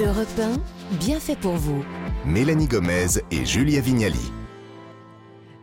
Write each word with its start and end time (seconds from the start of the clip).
Europe 0.00 0.26
1, 0.40 0.96
bien 0.96 1.20
fait 1.20 1.36
pour 1.36 1.54
vous. 1.54 1.84
Mélanie 2.26 2.66
Gomez 2.66 3.06
et 3.30 3.46
Julia 3.46 3.80
Vignali. 3.80 4.32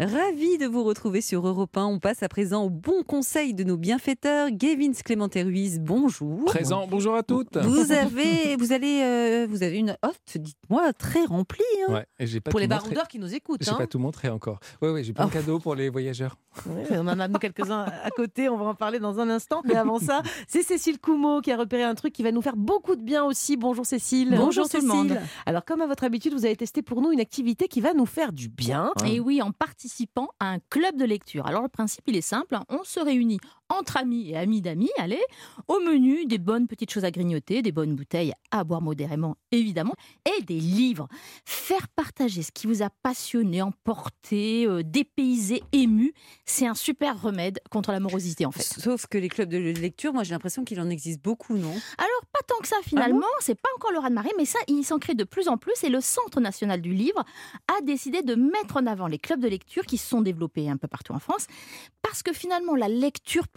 Ravi 0.01 0.57
de 0.57 0.65
vous 0.65 0.83
retrouver 0.83 1.21
sur 1.21 1.45
Europe 1.47 1.77
1. 1.77 1.85
On 1.85 1.99
passe 1.99 2.23
à 2.23 2.27
présent 2.27 2.63
au 2.63 2.71
bon 2.71 3.03
conseil 3.03 3.53
de 3.53 3.63
nos 3.63 3.77
bienfaiteurs. 3.77 4.49
Gavin 4.51 4.93
Clément 5.05 5.29
Ruiz, 5.31 5.79
bonjour. 5.79 6.45
Présent, 6.45 6.87
bonjour 6.87 7.13
à 7.15 7.21
toutes. 7.21 7.55
Vous 7.57 7.91
avez, 7.91 8.55
vous 8.55 8.73
allez, 8.73 9.01
euh, 9.03 9.45
vous 9.47 9.61
avez 9.61 9.77
une 9.77 9.95
offre, 10.01 10.17
dites-moi, 10.33 10.91
très 10.93 11.23
remplie. 11.25 11.61
hein. 11.87 11.93
Ouais, 11.93 12.05
et 12.17 12.25
j'ai 12.25 12.39
pas 12.41 12.49
Pour 12.49 12.59
les 12.59 12.67
montré. 12.67 12.81
baroudeurs 12.81 13.07
qui 13.07 13.19
nous 13.19 13.31
écoutent. 13.35 13.61
J'ai 13.63 13.69
hein. 13.69 13.75
pas 13.77 13.85
tout 13.85 13.99
montré 13.99 14.27
encore. 14.29 14.59
Oui, 14.81 14.89
oui, 14.89 15.03
j'ai 15.03 15.13
plein 15.13 15.25
de 15.25 15.29
Oh. 15.29 15.33
cadeaux 15.33 15.59
pour 15.59 15.75
les 15.75 15.89
voyageurs. 15.89 16.35
Ouais, 16.65 16.97
on 16.97 17.07
en 17.07 17.19
a 17.19 17.27
nous 17.27 17.37
quelques-uns 17.37 17.85
à 18.03 18.09
côté, 18.09 18.49
on 18.49 18.57
va 18.57 18.65
en 18.65 18.73
parler 18.75 18.97
dans 18.97 19.19
un 19.19 19.29
instant. 19.29 19.61
Mais 19.65 19.75
avant 19.75 19.99
ça, 19.99 20.23
c'est 20.47 20.63
Cécile 20.63 20.97
Coumeau 20.99 21.41
qui 21.41 21.51
a 21.51 21.57
repéré 21.57 21.83
un 21.83 21.93
truc 21.95 22.11
qui 22.11 22.23
va 22.23 22.31
nous 22.31 22.41
faire 22.41 22.57
beaucoup 22.57 22.95
de 22.95 23.03
bien 23.03 23.23
aussi. 23.23 23.55
Bonjour 23.55 23.85
Cécile. 23.85 24.33
Bonjour 24.35 24.67
tout 24.67 24.81
le 24.81 24.87
monde. 24.87 25.15
Alors 25.45 25.63
comme 25.63 25.81
à 25.81 25.85
votre 25.87 26.03
habitude, 26.05 26.33
vous 26.33 26.43
avez 26.45 26.55
testé 26.55 26.81
pour 26.81 27.01
nous 27.03 27.11
une 27.11 27.19
activité 27.21 27.67
qui 27.67 27.81
va 27.81 27.93
nous 27.93 28.07
faire 28.07 28.33
du 28.33 28.49
bien. 28.49 28.91
Et 29.05 29.19
oui, 29.19 29.43
en 29.43 29.51
participant 29.91 30.29
à 30.39 30.45
un 30.51 30.59
club 30.69 30.95
de 30.95 31.03
lecture. 31.03 31.45
Alors 31.45 31.63
le 31.63 31.67
principe, 31.67 32.05
il 32.07 32.15
est 32.15 32.21
simple. 32.21 32.55
hein. 32.55 32.63
On 32.69 32.83
se 32.85 32.99
réunit 33.01 33.39
entre 33.71 33.97
amis 33.97 34.29
et 34.29 34.37
amis 34.37 34.61
d'amis, 34.61 34.89
allez, 34.97 35.21
au 35.67 35.79
menu 35.79 36.25
des 36.25 36.37
bonnes 36.37 36.67
petites 36.67 36.91
choses 36.91 37.05
à 37.05 37.11
grignoter, 37.11 37.61
des 37.61 37.71
bonnes 37.71 37.95
bouteilles 37.95 38.33
à 38.51 38.63
boire 38.63 38.81
modérément, 38.81 39.37
évidemment, 39.51 39.95
et 40.25 40.41
des 40.43 40.59
livres. 40.59 41.07
Faire 41.45 41.87
partager 41.87 42.43
ce 42.43 42.51
qui 42.51 42.67
vous 42.67 42.83
a 42.83 42.89
passionné, 42.89 43.61
emporté, 43.61 44.65
euh, 44.67 44.83
dépaysé, 44.83 45.63
ému, 45.71 46.13
c'est 46.45 46.67
un 46.67 46.75
super 46.75 47.21
remède 47.21 47.59
contre 47.69 47.91
la 47.91 47.99
morosité 47.99 48.45
en 48.45 48.51
fait. 48.51 48.63
Sauf 48.63 49.07
que 49.07 49.17
les 49.17 49.29
clubs 49.29 49.49
de 49.49 49.57
lecture, 49.57 50.13
moi 50.13 50.23
j'ai 50.23 50.31
l'impression 50.31 50.63
qu'il 50.63 50.79
en 50.79 50.89
existe 50.89 51.21
beaucoup, 51.21 51.57
non? 51.57 51.71
Alors, 51.97 52.21
pas 52.31 52.39
tant 52.47 52.59
que 52.61 52.67
ça 52.67 52.75
finalement, 52.83 53.27
c'est 53.39 53.59
pas 53.59 53.69
encore 53.75 53.91
le 53.91 53.99
raz-de-marée, 53.99 54.31
mais 54.37 54.45
ça, 54.45 54.59
il 54.67 54.83
s'en 54.83 54.99
crée 54.99 55.15
de 55.15 55.23
plus 55.23 55.47
en 55.47 55.57
plus. 55.57 55.83
Et 55.83 55.89
le 55.89 56.01
Centre 56.01 56.39
national 56.39 56.81
du 56.81 56.93
livre 56.93 57.23
a 57.67 57.81
décidé 57.81 58.21
de 58.21 58.35
mettre 58.35 58.77
en 58.77 58.85
avant 58.85 59.07
les 59.07 59.19
clubs 59.19 59.39
de 59.39 59.47
lecture 59.47 59.85
qui 59.85 59.97
se 59.97 60.07
sont 60.07 60.21
développés 60.21 60.69
un 60.69 60.77
peu 60.77 60.87
partout 60.87 61.13
en 61.13 61.19
France. 61.19 61.47
Parce 62.01 62.23
que 62.23 62.33
finalement, 62.33 62.75
la 62.75 62.87
lecture 62.89 63.47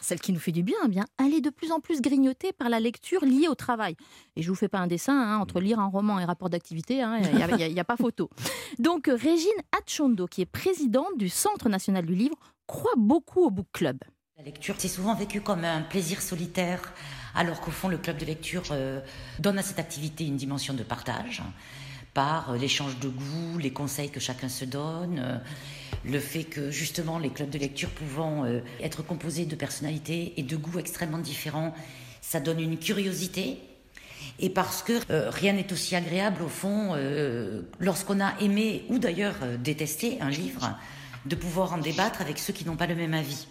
celle 0.00 0.20
qui 0.20 0.32
nous 0.32 0.40
fait 0.40 0.52
du 0.52 0.62
bien, 0.62 0.76
eh 0.84 0.88
bien, 0.88 1.04
elle 1.18 1.32
est 1.34 1.40
de 1.40 1.50
plus 1.50 1.72
en 1.72 1.80
plus 1.80 2.00
grignotée 2.00 2.52
par 2.52 2.68
la 2.68 2.80
lecture 2.80 3.24
liée 3.24 3.48
au 3.48 3.54
travail. 3.54 3.96
Et 4.36 4.42
je 4.42 4.48
vous 4.48 4.54
fais 4.54 4.68
pas 4.68 4.78
un 4.78 4.86
dessin, 4.86 5.18
hein, 5.18 5.38
entre 5.38 5.60
lire 5.60 5.78
un 5.78 5.86
roman 5.86 6.18
et 6.20 6.24
rapport 6.24 6.50
d'activité, 6.50 7.02
hein, 7.02 7.18
il 7.18 7.72
n'y 7.72 7.80
a, 7.80 7.84
pas 7.84 7.96
photo. 7.96 8.28
Donc, 8.78 9.06
Régine 9.06 9.50
Atchondo, 9.78 10.26
qui 10.26 10.42
est 10.42 10.46
présidente 10.46 11.16
du 11.16 11.28
Centre 11.28 11.68
national 11.68 12.04
du 12.04 12.14
livre, 12.14 12.36
croit 12.66 12.94
beaucoup 12.96 13.44
au 13.44 13.50
book 13.50 13.66
club. 13.72 13.98
La 14.36 14.44
lecture, 14.44 14.74
c'est 14.78 14.88
souvent 14.88 15.14
vécu 15.14 15.40
comme 15.40 15.64
un 15.64 15.82
plaisir 15.82 16.20
solitaire, 16.20 16.92
alors 17.34 17.60
qu'au 17.60 17.70
fond, 17.70 17.88
le 17.88 17.98
club 17.98 18.18
de 18.18 18.24
lecture 18.24 18.64
euh, 18.72 19.00
donne 19.38 19.58
à 19.58 19.62
cette 19.62 19.78
activité 19.78 20.26
une 20.26 20.36
dimension 20.36 20.74
de 20.74 20.82
partage, 20.82 21.42
par 22.14 22.50
euh, 22.50 22.56
l'échange 22.56 22.98
de 23.00 23.08
goûts, 23.08 23.58
les 23.58 23.72
conseils 23.72 24.10
que 24.10 24.20
chacun 24.20 24.48
se 24.48 24.64
donne, 24.64 25.18
euh, 25.18 25.38
le 26.04 26.20
fait 26.20 26.44
que 26.44 26.70
justement 26.70 27.18
les 27.18 27.30
clubs 27.30 27.50
de 27.50 27.58
lecture 27.58 27.90
pouvant 27.90 28.44
euh, 28.44 28.60
être 28.80 29.02
composés 29.02 29.44
de 29.44 29.56
personnalités 29.56 30.32
et 30.36 30.42
de 30.42 30.56
goûts 30.56 30.78
extrêmement 30.78 31.18
différents, 31.18 31.74
ça 32.22 32.40
donne 32.40 32.60
une 32.60 32.78
curiosité. 32.78 33.58
Et 34.38 34.48
parce 34.48 34.82
que 34.82 34.94
rien 35.30 35.52
n'est 35.52 35.70
aussi 35.72 35.94
agréable 35.94 36.42
au 36.42 36.48
fond, 36.48 36.96
lorsqu'on 37.78 38.20
a 38.20 38.32
aimé 38.40 38.84
ou 38.88 38.98
d'ailleurs 38.98 39.34
détesté 39.58 40.18
un 40.20 40.30
livre, 40.30 40.76
de 41.26 41.36
pouvoir 41.36 41.74
en 41.74 41.78
débattre 41.78 42.20
avec 42.22 42.38
ceux 42.38 42.52
qui 42.52 42.64
n'ont 42.64 42.74
pas 42.74 42.86
le 42.86 42.96
même 42.96 43.14
avis. 43.14 43.46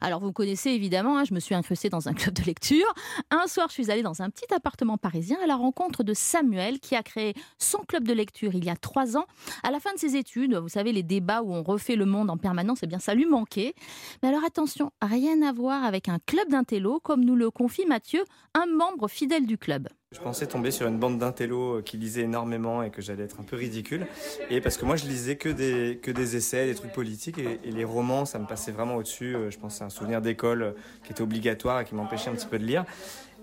Alors 0.00 0.20
vous 0.20 0.32
connaissez 0.32 0.70
évidemment, 0.70 1.18
hein, 1.18 1.24
je 1.24 1.34
me 1.34 1.40
suis 1.40 1.54
incrustée 1.54 1.90
dans 1.90 2.08
un 2.08 2.14
club 2.14 2.34
de 2.34 2.42
lecture. 2.42 2.86
Un 3.30 3.46
soir, 3.46 3.68
je 3.68 3.74
suis 3.74 3.90
allée 3.90 4.02
dans 4.02 4.22
un 4.22 4.30
petit 4.30 4.52
appartement 4.54 4.96
parisien 4.96 5.36
à 5.42 5.46
la 5.46 5.56
rencontre 5.56 6.02
de 6.02 6.14
Samuel 6.14 6.80
qui 6.80 6.96
a 6.96 7.02
créé 7.02 7.34
son 7.58 7.78
club 7.78 8.04
de 8.04 8.12
lecture 8.12 8.54
il 8.54 8.64
y 8.64 8.70
a 8.70 8.76
trois 8.76 9.16
ans. 9.16 9.26
À 9.62 9.70
la 9.70 9.80
fin 9.80 9.92
de 9.92 9.98
ses 9.98 10.16
études, 10.16 10.54
vous 10.54 10.68
savez, 10.68 10.92
les 10.92 11.02
débats 11.02 11.42
où 11.42 11.52
on 11.52 11.62
refait 11.62 11.96
le 11.96 12.06
monde 12.06 12.30
en 12.30 12.38
permanence, 12.38 12.80
eh 12.82 12.86
bien 12.86 12.98
ça 12.98 13.14
lui 13.14 13.26
manquait. 13.26 13.74
Mais 14.22 14.28
alors 14.28 14.44
attention, 14.44 14.90
rien 15.02 15.42
à 15.42 15.52
voir 15.52 15.84
avec 15.84 16.08
un 16.08 16.18
club 16.24 16.48
d'intello 16.48 17.00
comme 17.00 17.24
nous 17.24 17.36
le 17.36 17.50
confie 17.50 17.86
Mathieu, 17.86 18.24
un 18.54 18.66
membre 18.66 19.08
fidèle 19.08 19.46
du 19.46 19.58
club. 19.58 19.88
Je 20.12 20.18
pensais 20.18 20.48
tomber 20.48 20.72
sur 20.72 20.88
une 20.88 20.98
bande 20.98 21.18
d'intello 21.18 21.82
qui 21.82 21.96
lisait 21.96 22.22
énormément 22.22 22.82
et 22.82 22.90
que 22.90 23.00
j'allais 23.00 23.22
être 23.22 23.38
un 23.38 23.44
peu 23.44 23.54
ridicule. 23.54 24.08
Et 24.50 24.60
parce 24.60 24.76
que 24.76 24.84
moi, 24.84 24.96
je 24.96 25.06
lisais 25.06 25.36
que 25.36 25.48
des, 25.48 26.00
que 26.02 26.10
des 26.10 26.34
essais, 26.34 26.66
des 26.66 26.74
trucs 26.74 26.90
politiques 26.90 27.38
et, 27.38 27.60
et 27.62 27.70
les 27.70 27.84
romans, 27.84 28.24
ça 28.24 28.40
me 28.40 28.46
passait 28.46 28.72
vraiment 28.72 28.96
au-dessus. 28.96 29.36
Euh, 29.36 29.50
Je 29.52 29.58
que 29.58 29.68
c'est 29.68 29.84
un 29.84 29.88
souvenir 29.88 30.20
d'école 30.20 30.62
euh, 30.62 30.72
qui 31.04 31.12
était 31.12 31.22
obligatoire 31.22 31.80
et 31.80 31.84
qui 31.84 31.94
m'empêchait 31.94 32.28
un 32.28 32.34
petit 32.34 32.48
peu 32.48 32.58
de 32.58 32.64
lire. 32.64 32.84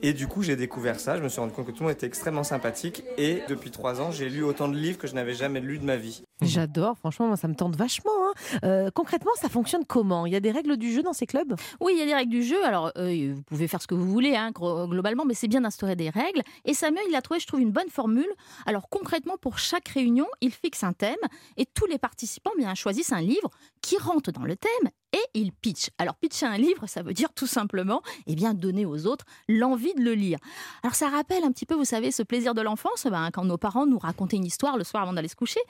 Et 0.02 0.12
du 0.12 0.28
coup, 0.28 0.44
j'ai 0.44 0.58
découvert 0.58 1.00
ça. 1.00 1.16
Je 1.16 1.24
me 1.24 1.30
suis 1.30 1.40
rendu 1.40 1.54
compte 1.54 1.68
que 1.68 1.72
tout 1.72 1.80
le 1.80 1.86
monde 1.86 1.94
était 1.94 2.06
extrêmement 2.06 2.44
sympathique. 2.44 3.06
Et 3.18 3.44
depuis 3.48 3.72
trois 3.72 4.02
ans, 4.02 4.12
j'ai 4.12 4.28
lu 4.28 4.44
autant 4.44 4.68
de 4.68 4.76
livres 4.76 4.98
que 4.98 5.08
je 5.08 5.16
n'avais 5.16 5.36
jamais 5.36 5.62
lu 5.62 5.80
de 5.80 5.86
ma 5.86 5.96
vie. 5.96 6.22
J'adore, 6.42 6.98
franchement, 6.98 7.28
moi, 7.28 7.36
ça 7.36 7.48
me 7.48 7.56
tente 7.56 7.76
vachement. 7.76 8.12
hein. 8.12 8.60
Euh, 8.64 8.92
concrètement, 8.94 9.32
ça 9.42 9.50
fonctionne 9.50 9.86
comment? 9.86 10.28
Il 10.28 10.34
y 10.34 10.36
a 10.36 10.40
des 10.40 10.52
règles 10.52 10.78
du 10.78 10.92
jeu 10.94 11.02
dans 11.02 11.14
ces 11.14 11.26
clubs? 11.26 11.56
Oui, 11.80 11.94
il 11.96 12.00
y 12.00 12.04
a 12.04 12.06
des 12.06 12.14
règles 12.14 12.32
du 12.32 12.44
jeu. 12.44 12.64
Alors, 12.64 12.92
euh, 12.98 13.34
vous 13.36 13.42
pouvez 13.44 13.68
faire 13.68 13.82
ce 13.82 13.88
que 13.88 13.96
vous 13.96 14.08
voulez, 14.08 14.36
hein, 14.36 14.52
globalement, 14.52 15.26
mais 15.26 15.34
c'est 15.34 15.48
bien 15.48 15.62
d'instaurer 15.62 15.96
des 15.96 16.12
règles. 16.12 16.42
Et 16.66 16.76
Samuel, 16.76 17.04
il 17.10 17.16
a 17.16 17.22
trouvé, 17.24 17.40
je 17.40 17.48
trouve, 17.48 17.62
une 17.62 17.72
bonne 17.72 17.90
formule. 17.90 18.30
Alors, 18.68 18.88
concrètement, 18.90 19.38
pour 19.42 19.58
chaque 19.58 19.88
réunion, 19.88 20.28
il 20.42 20.52
fixe 20.52 20.84
un 20.84 20.94
thème 20.94 21.16
et 21.58 21.66
tous 21.66 21.88
les 21.88 21.98
participants 21.98 22.52
bien, 22.56 22.76
choisissent 22.76 23.14
un 23.14 23.22
livre 23.22 23.50
qui 23.82 23.98
rentre 23.98 24.32
dans 24.32 24.44
le 24.44 24.56
thème 24.56 24.92
et 25.14 25.40
il 25.40 25.54
pitch. 25.54 25.90
Alors, 25.98 26.16
pitcher 26.16 26.46
un 26.46 26.58
livre, 26.58 26.86
ça 26.86 27.02
veut 27.02 27.14
dire 27.14 27.34
tout 27.34 27.48
simplement 27.48 28.02
eh 28.28 28.36
bien, 28.36 28.54
donner 28.54 28.86
aux 28.86 29.08
autres 29.08 29.26
l'envie 29.48 29.94
de 29.96 30.02
le 30.02 30.14
lire. 30.14 30.38
Alors, 30.84 30.94
ça 30.94 31.10
rappelle 31.10 31.44
un 31.44 31.52
petit 31.52 31.66
peu, 31.66 31.74
vous 31.74 31.86
savez, 31.86 32.12
ce 32.12 32.22
plaisir 32.22 32.54
de 32.54 32.62
l'enfance, 32.62 33.08
ben, 33.10 33.32
quand 33.32 33.46
nos 33.46 33.58
parents 33.58 33.88
nous 33.88 33.98
racontaient 33.98 34.38
une 34.38 34.46
histoire 34.46 34.78
le 34.78 34.84
soir 34.84 35.04
avant 35.04 35.14
d'aller 35.14 35.30
se 35.30 35.36
coucher. 35.36 35.62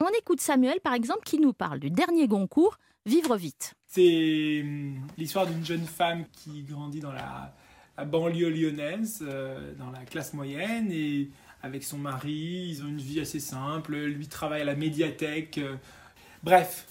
On 0.00 0.08
écoute 0.18 0.40
Samuel, 0.40 0.80
par 0.82 0.92
exemple, 0.94 1.22
qui 1.24 1.38
nous 1.38 1.52
parle 1.52 1.80
du 1.80 1.90
dernier 1.90 2.28
Goncourt, 2.28 2.76
Vivre 3.06 3.36
vite. 3.36 3.74
C'est 3.86 4.62
hum, 4.62 5.00
l'histoire 5.16 5.46
d'une 5.46 5.64
jeune 5.64 5.86
femme 5.86 6.24
qui 6.32 6.64
grandit 6.64 6.98
dans 6.98 7.12
la, 7.12 7.54
la 7.96 8.04
banlieue 8.04 8.50
lyonnaise, 8.50 9.20
euh, 9.22 9.72
dans 9.76 9.90
la 9.92 10.04
classe 10.04 10.34
moyenne, 10.34 10.90
et 10.90 11.30
avec 11.62 11.84
son 11.84 11.98
mari, 11.98 12.66
ils 12.70 12.82
ont 12.82 12.88
une 12.88 12.98
vie 12.98 13.20
assez 13.20 13.38
simple, 13.38 13.96
lui 13.96 14.26
travaille 14.26 14.62
à 14.62 14.64
la 14.64 14.74
médiathèque. 14.74 15.58
euh. 15.58 15.76
Bref, 16.42 16.86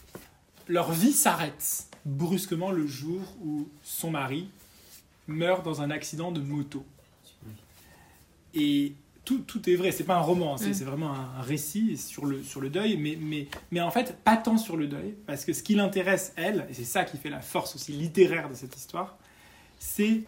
leur 0.69 0.91
vie 0.93 1.11
s'arrête 1.11 1.89
brusquement 2.05 2.72
le 2.72 2.87
jour 2.87 3.22
où 3.43 3.67
son 3.83 4.11
mari 4.11 4.49
meurt 5.27 5.63
dans 5.66 5.81
un 5.81 5.91
accident 5.91 6.31
de 6.31 6.39
moto. 6.39 6.85
Et 8.53 8.93
tout, 9.25 9.40
tout 9.40 9.69
est 9.69 9.75
vrai, 9.75 9.91
c'est 9.91 10.03
pas 10.03 10.16
un 10.16 10.22
roman, 10.22 10.56
c'est 10.58 10.69
Mm. 10.69 10.74
c'est 10.74 10.84
vraiment 10.84 11.12
un 11.12 11.41
récit 11.41 11.97
sur 11.97 12.25
le, 12.25 12.44
sur 12.44 12.62
le 12.62 12.69
deuil, 12.69 12.96
mais, 12.97 13.18
mais, 13.19 13.47
mais 13.72 13.81
en 13.81 13.91
fait, 13.91 14.18
pas 14.24 14.38
tant 14.38 14.58
sur 14.58 14.78
le 14.78 14.88
deuil, 14.88 15.16
parce 15.25 15.44
que 15.44 15.52
ce 15.52 15.63
qui 15.63 15.75
l'intéresse, 15.75 16.31
elle, 16.36 16.68
et 16.69 16.74
c'est 16.74 16.84
ça 16.86 17.03
qui 17.03 17.18
fait 17.18 17.30
la 17.30 17.41
force 17.41 17.75
aussi 17.75 17.91
littéraire 17.91 18.50
de 18.50 18.53
cette 18.53 18.78
histoire, 18.78 19.18
c'est 19.80 20.22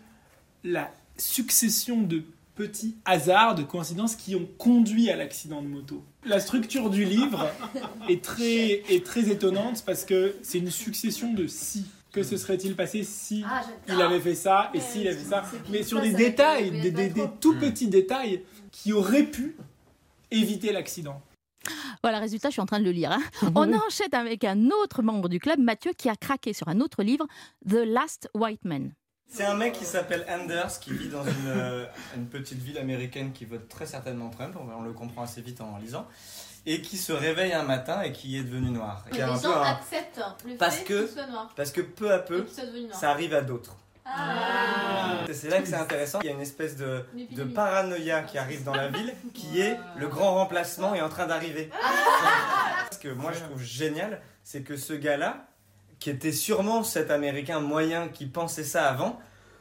la 0.64 0.92
succession 1.18 2.02
de 2.02 2.24
petits 2.56 2.96
hasards, 3.06 3.56
de 3.56 3.64
coïncidences 3.64 4.16
qui 4.16 4.36
ont 4.36 4.48
conduit 4.58 5.12
à 5.12 5.16
l'accident 5.16 5.62
de 5.62 5.68
moto. 5.68 6.04
La 6.26 6.40
structure 6.40 6.90
du 6.90 7.06
livre 7.06 7.48
est 8.10 8.24
très, 8.24 8.82
est 8.90 9.06
très 9.06 9.30
étonnante 9.30 9.84
parce 9.86 10.04
que 10.06 10.36
c'est 10.42 10.58
une 10.58 10.72
succession 10.72 11.34
de 11.34 11.46
si. 11.46 11.86
Que 12.18 12.24
se 12.24 12.36
serait-il 12.36 12.76
passé 12.76 13.04
si 13.04 13.46
il 13.88 14.02
avait 14.02 14.20
fait 14.20 14.34
ça 14.34 14.72
et 14.74 14.80
s'il 14.80 15.08
avait 15.08 15.16
fait 15.18 15.24
ça 15.30 15.44
Mais 15.70 15.84
sur 15.84 16.02
des 16.02 16.14
détails, 16.14 16.72
des, 16.72 16.90
des- 16.90 17.10
des 17.10 17.28
tout 17.40 17.54
petits 17.60 17.88
détails 17.88 18.44
qui 18.72 18.92
auraient 18.92 19.22
pu 19.28 19.56
éviter 20.32 20.72
l'accident. 20.74 21.22
Voilà, 22.02 22.18
résultat, 22.18 22.50
je 22.50 22.54
suis 22.54 22.62
en 22.62 22.66
train 22.66 22.80
de 22.80 22.86
le 22.86 22.92
lire. 22.92 23.12
hein. 23.12 23.22
On 23.56 23.72
enchaîne 23.72 24.14
avec 24.14 24.44
un 24.46 24.66
autre 24.72 25.04
membre 25.04 25.30
du 25.30 25.40
club, 25.40 25.60
Mathieu, 25.60 25.92
qui 25.96 26.10
a 26.10 26.16
craqué 26.16 26.54
sur 26.54 26.68
un 26.70 26.80
autre 26.82 27.04
livre, 27.04 27.28
The 27.70 27.84
Last 27.86 28.32
White 28.34 28.66
Man. 28.66 28.94
C'est 29.30 29.44
un 29.46 29.54
mec 29.56 29.74
qui 29.74 29.86
s'appelle 29.86 30.26
Anders, 30.28 30.80
qui 30.80 30.94
vit 30.94 31.10
dans 31.10 31.24
une, 31.24 31.32
euh, 31.48 31.86
une 32.16 32.26
petite 32.26 32.58
ville 32.64 32.80
américaine 32.80 33.32
qui 33.32 33.46
vote 33.46 33.68
très 33.70 33.86
certainement 33.86 34.30
Trump, 34.32 34.56
on, 34.60 34.80
on 34.80 34.82
le 34.82 34.94
comprend 34.94 35.22
assez 35.22 35.42
vite 35.42 35.62
en 35.62 35.78
lisant, 35.78 36.08
et 36.70 36.82
qui 36.82 36.98
se 36.98 37.14
réveille 37.14 37.54
un 37.54 37.64
matin 37.64 38.02
et 38.02 38.12
qui 38.12 38.38
est 38.38 38.44
devenu 38.44 38.70
noir. 38.70 39.04
Un 39.12 39.16
peu 39.40 39.48
un- 39.48 39.62
acceptent 39.64 40.20
le 40.46 40.56
Parce 40.58 40.76
fait 40.76 40.84
que- 40.84 41.04
qu'il 41.06 41.14
soit 41.14 41.28
noir. 41.28 41.50
Parce 41.56 41.72
que 41.72 41.82
peu 41.82 42.12
à 42.12 42.20
peu, 42.20 42.46
ça 42.92 43.10
arrive 43.10 43.34
à 43.34 43.42
d'autres. 43.42 43.76
Ah. 44.06 45.26
Et 45.28 45.34
C'est 45.34 45.50
là 45.50 45.60
que 45.62 45.68
c'est 45.68 45.76
intéressant. 45.76 46.20
Il 46.22 46.28
y 46.28 46.30
a 46.30 46.34
une 46.34 46.42
espèce 46.42 46.76
de, 46.78 47.04
de 47.32 47.44
paranoïa 47.44 48.22
qui 48.22 48.38
arrive 48.38 48.64
dans 48.64 48.74
la 48.76 48.90
ville, 48.90 49.14
qui 49.34 49.60
est 49.60 49.78
le 49.98 50.08
grand 50.08 50.36
remplacement 50.36 50.94
est 50.94 51.02
en 51.02 51.10
train 51.10 51.26
d'arriver. 51.26 51.70
Ce 52.92 52.98
que 52.98 53.10
moi 53.10 53.32
je 53.34 53.40
trouve 53.44 53.62
génial, 53.62 54.22
c'est 54.44 54.62
que 54.62 54.78
ce 54.78 54.94
gars-là, 54.94 55.48
qui 56.00 56.10
était 56.10 56.32
sûrement 56.32 56.84
cet 56.84 57.12
Américain 57.12 57.60
moyen 57.60 58.08
qui 58.08 58.26
pensait 58.28 58.64
ça 58.64 58.88
avant, 58.88 59.20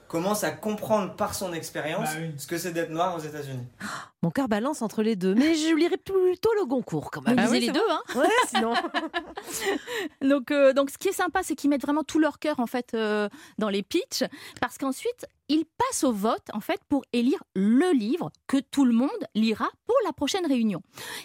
commence 0.08 0.44
à 0.44 0.50
comprendre 0.50 1.14
par 1.14 1.34
son 1.34 1.52
expérience 1.52 2.08
Bah 2.14 2.20
oui. 2.20 2.34
ce 2.38 2.46
que 2.46 2.58
c'est 2.58 2.72
d'être 2.72 2.90
noir 2.90 3.16
aux 3.16 3.20
États-Unis. 3.20 3.66
Mon 4.22 4.30
cœur 4.30 4.48
balance 4.48 4.82
entre 4.82 5.02
les 5.02 5.14
deux, 5.14 5.34
mais 5.34 5.54
je 5.54 5.74
lirai 5.74 5.96
plutôt 5.98 6.50
le 6.58 6.64
Goncourt 6.66 7.10
quand 7.10 7.22
même. 7.22 7.36
Vous 7.36 7.42
Ah 7.46 7.50
oui, 7.50 7.60
lisez 7.60 7.72
les 7.72 7.78
deux, 7.78 7.90
hein 7.90 8.02
Ouais, 8.16 8.28
sinon. 8.48 8.74
donc, 10.22 10.50
euh, 10.50 10.72
donc, 10.72 10.90
ce 10.90 10.98
qui 10.98 11.08
est 11.08 11.12
sympa, 11.12 11.40
c'est 11.42 11.54
qu'ils 11.54 11.70
mettent 11.70 11.82
vraiment 11.82 12.02
tout 12.02 12.18
leur 12.18 12.38
cœur 12.38 12.58
en 12.60 12.66
fait 12.66 12.94
euh, 12.94 13.28
dans 13.58 13.68
les 13.68 13.82
pitchs, 13.82 14.24
parce 14.60 14.78
qu'ensuite 14.78 15.26
ils 15.48 15.64
passent 15.64 16.02
au 16.02 16.12
vote 16.12 16.42
en 16.54 16.60
fait 16.60 16.80
pour 16.88 17.02
élire 17.12 17.40
le 17.54 17.92
livre 17.92 18.30
que 18.48 18.56
tout 18.58 18.84
le 18.84 18.92
monde 18.92 19.10
lira 19.36 19.68
pour 19.86 19.94
la 20.04 20.12
prochaine 20.12 20.44
réunion 20.44 20.82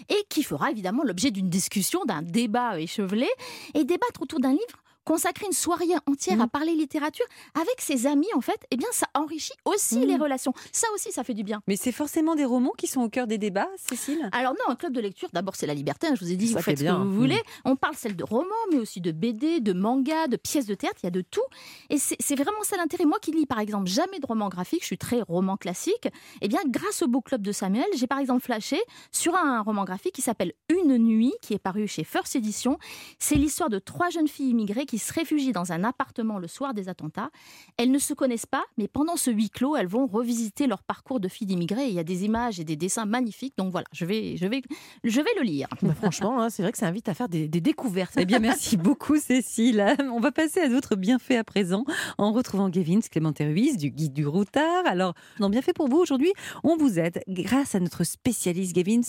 et 0.09 0.23
qui 0.29 0.43
fera 0.43 0.69
évidemment 0.69 1.03
l'objet 1.03 1.31
d'une 1.31 1.49
discussion, 1.49 2.05
d'un 2.05 2.21
débat 2.21 2.79
échevelé 2.79 3.27
et 3.73 3.83
débattre 3.83 4.21
autour 4.21 4.39
d'un 4.39 4.51
livre. 4.51 4.83
Consacrer 5.11 5.45
une 5.45 5.51
soirée 5.51 5.87
entière 6.07 6.39
à 6.39 6.47
parler 6.47 6.73
littérature 6.73 7.25
avec 7.53 7.81
ses 7.81 8.07
amis, 8.07 8.29
en 8.33 8.39
fait, 8.39 8.65
eh 8.71 8.77
bien, 8.77 8.87
ça 8.93 9.07
enrichit 9.13 9.51
aussi 9.65 10.05
les 10.05 10.15
relations. 10.15 10.53
Ça 10.71 10.87
aussi, 10.95 11.11
ça 11.11 11.25
fait 11.25 11.33
du 11.33 11.43
bien. 11.43 11.61
Mais 11.67 11.75
c'est 11.75 11.91
forcément 11.91 12.33
des 12.33 12.45
romans 12.45 12.71
qui 12.77 12.87
sont 12.87 13.01
au 13.01 13.09
cœur 13.09 13.27
des 13.27 13.37
débats, 13.37 13.67
Cécile? 13.75 14.29
Alors 14.31 14.53
non, 14.53 14.71
un 14.71 14.77
club 14.77 14.93
de 14.93 15.01
lecture, 15.01 15.27
d'abord 15.33 15.57
c'est 15.57 15.67
la 15.67 15.73
liberté, 15.73 16.07
hein, 16.07 16.13
je 16.15 16.23
vous 16.23 16.31
ai 16.31 16.37
dit, 16.37 16.47
Ça 16.47 16.59
vous 16.59 16.63
faites 16.63 16.79
ce 16.79 16.85
que 16.85 16.89
vous 16.89 17.11
voulez. 17.11 17.41
On 17.65 17.75
parle 17.75 17.95
celle 17.95 18.15
de 18.15 18.23
romans, 18.23 18.45
mais 18.71 18.77
aussi 18.77 19.01
de 19.01 19.11
BD, 19.11 19.59
de 19.59 19.73
manga, 19.73 20.27
de 20.27 20.37
pièces 20.37 20.65
de 20.65 20.75
théâtre, 20.75 20.99
il 21.03 21.07
y 21.07 21.09
a 21.09 21.11
de 21.11 21.19
tout. 21.19 21.41
Et 21.89 21.97
c'est 21.97 22.35
vraiment 22.35 22.63
ça 22.63 22.77
l'intérêt. 22.77 23.03
Moi 23.03 23.19
qui 23.21 23.33
lis 23.33 23.45
par 23.45 23.59
exemple 23.59 23.89
jamais 23.89 24.19
de 24.19 24.25
romans 24.25 24.47
graphiques, 24.47 24.83
je 24.83 24.87
suis 24.87 24.97
très 24.97 25.21
roman 25.23 25.57
classique, 25.57 26.07
eh 26.39 26.47
bien 26.47 26.61
grâce 26.65 27.01
au 27.01 27.09
book 27.09 27.25
club 27.25 27.41
de 27.41 27.51
Samuel, 27.51 27.87
j'ai 27.97 28.07
par 28.07 28.19
exemple 28.19 28.43
flashé 28.43 28.79
sur 29.11 29.35
un 29.35 29.59
roman 29.59 29.83
graphique 29.83 30.15
qui 30.15 30.21
s'appelle 30.21 30.53
Une 30.69 30.97
nuit, 30.97 31.33
qui 31.41 31.53
est 31.53 31.59
paru 31.59 31.85
chez 31.85 32.05
First 32.05 32.37
Edition. 32.37 32.77
C'est 33.19 33.35
l'histoire 33.35 33.69
de 33.69 33.77
trois 33.77 34.09
jeunes 34.09 34.29
filles 34.29 34.51
immigrées 34.51 34.85
qui 34.85 35.00
se 35.01 35.13
réfugient 35.13 35.51
dans 35.51 35.71
un 35.71 35.83
appartement 35.83 36.39
le 36.39 36.47
soir 36.47 36.73
des 36.73 36.89
attentats. 36.89 37.29
Elles 37.77 37.91
ne 37.91 37.99
se 37.99 38.13
connaissent 38.13 38.45
pas, 38.45 38.63
mais 38.77 38.87
pendant 38.87 39.15
ce 39.15 39.31
huis 39.31 39.49
clos, 39.49 39.75
elles 39.75 39.87
vont 39.87 40.07
revisiter 40.07 40.67
leur 40.67 40.83
parcours 40.83 41.19
de 41.19 41.27
filles 41.27 41.47
d'immigrés. 41.47 41.87
Il 41.87 41.93
y 41.93 41.99
a 41.99 42.03
des 42.03 42.25
images 42.25 42.59
et 42.59 42.63
des 42.63 42.75
dessins 42.75 43.05
magnifiques. 43.05 43.55
Donc 43.57 43.71
voilà, 43.71 43.87
je 43.91 44.05
vais, 44.05 44.37
je 44.37 44.45
vais, 44.45 44.61
je 45.03 45.21
vais 45.21 45.31
le 45.37 45.43
lire. 45.43 45.67
Bah, 45.81 45.93
franchement, 45.93 46.41
hein, 46.41 46.49
c'est 46.49 46.61
vrai 46.61 46.71
que 46.71 46.77
ça 46.77 46.87
invite 46.87 47.09
à 47.09 47.13
faire 47.13 47.29
des, 47.29 47.47
des 47.47 47.61
découvertes. 47.61 48.13
Eh 48.17 48.25
bien, 48.25 48.39
merci 48.39 48.77
beaucoup, 48.77 49.17
Cécile. 49.17 49.95
On 50.11 50.19
va 50.19 50.31
passer 50.31 50.61
à 50.61 50.69
d'autres 50.69 50.95
bienfaits 50.95 51.31
à 51.31 51.43
présent 51.43 51.85
en 52.17 52.31
retrouvant 52.31 52.69
Gavin 52.69 52.99
Clémenté 52.99 53.45
Ruiz 53.45 53.77
du 53.77 53.89
Guide 53.89 54.13
du 54.13 54.25
Routard. 54.25 54.85
Alors, 54.85 55.13
dans 55.39 55.49
Bienfait 55.49 55.73
pour 55.73 55.89
vous 55.89 55.97
aujourd'hui, 55.97 56.31
on 56.63 56.77
vous 56.77 56.99
aide 56.99 57.21
grâce 57.27 57.75
à 57.75 57.79
notre 57.79 58.03
spécialiste 58.03 58.75
Gavin. 58.75 59.01